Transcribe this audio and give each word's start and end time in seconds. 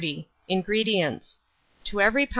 INGREDIENTS. 0.47 1.37
To 1.83 2.01
every 2.01 2.25
lb. 2.25 2.29